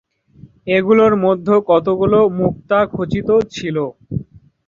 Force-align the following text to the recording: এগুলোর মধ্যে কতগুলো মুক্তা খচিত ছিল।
এগুলোর 0.77 1.13
মধ্যে 1.25 1.55
কতগুলো 1.69 2.19
মুক্তা 2.39 2.79
খচিত 2.93 3.29
ছিল। 3.53 3.77